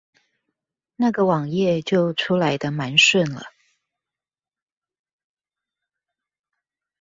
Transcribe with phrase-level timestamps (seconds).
[0.95, 3.43] 那個網頁就出來的蠻順了